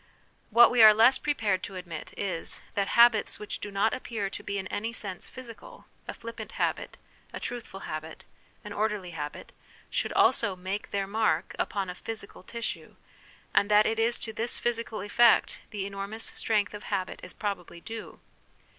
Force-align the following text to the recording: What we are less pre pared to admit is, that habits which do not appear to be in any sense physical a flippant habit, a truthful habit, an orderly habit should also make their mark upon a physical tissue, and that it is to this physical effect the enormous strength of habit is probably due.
What 0.49 0.71
we 0.71 0.81
are 0.81 0.95
less 0.95 1.19
pre 1.19 1.35
pared 1.35 1.61
to 1.61 1.75
admit 1.75 2.11
is, 2.17 2.59
that 2.73 2.87
habits 2.97 3.37
which 3.37 3.59
do 3.59 3.69
not 3.69 3.93
appear 3.93 4.31
to 4.31 4.41
be 4.43 4.57
in 4.57 4.65
any 4.69 4.91
sense 4.91 5.29
physical 5.29 5.85
a 6.07 6.15
flippant 6.15 6.53
habit, 6.53 6.97
a 7.31 7.39
truthful 7.39 7.81
habit, 7.81 8.23
an 8.63 8.73
orderly 8.73 9.11
habit 9.11 9.51
should 9.91 10.11
also 10.13 10.55
make 10.55 10.89
their 10.89 11.05
mark 11.05 11.55
upon 11.59 11.87
a 11.87 11.93
physical 11.93 12.41
tissue, 12.41 12.95
and 13.53 13.69
that 13.69 13.85
it 13.85 13.99
is 13.99 14.17
to 14.17 14.33
this 14.33 14.57
physical 14.57 15.01
effect 15.01 15.59
the 15.69 15.85
enormous 15.85 16.31
strength 16.33 16.73
of 16.73 16.85
habit 16.85 17.19
is 17.21 17.31
probably 17.31 17.79
due. 17.79 18.19